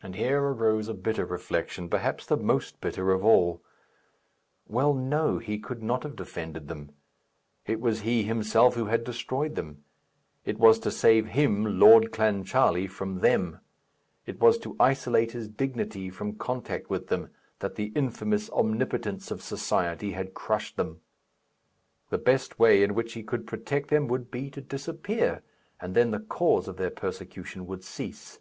[0.00, 3.60] And here arose a bitter reflection, perhaps the most bitter of all.
[4.68, 6.92] Well, no; he could not have defended them.
[7.66, 9.82] It was he himself who had destroyed them;
[10.44, 13.58] it was to save him, Lord Clancharlie, from them;
[14.24, 19.42] it was to isolate his dignity from contact with them, that the infamous omnipotence of
[19.42, 21.00] society had crushed them.
[22.10, 25.42] The best way in which he could protect them would be to disappear,
[25.80, 28.38] and then the cause of their persecution would cease.